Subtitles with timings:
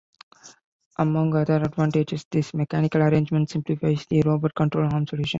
[0.97, 5.29] Among other advantages, this mechanical arrangement simplifies the Robot control arm solution.